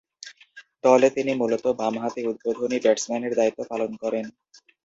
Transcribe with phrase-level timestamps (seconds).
[0.83, 4.25] দলে তিনি মূলতঃ বামহাতি উদ্বোধনী ব্যাটসম্যানের দায়িত্ব পালন করেন।